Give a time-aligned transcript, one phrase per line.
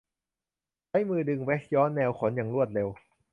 [0.87, 2.87] ใช้มือดึงแว็กซ์ย้อนแนวขนอย่างรวดเร็ว